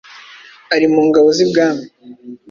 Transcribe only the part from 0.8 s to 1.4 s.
mu ngabo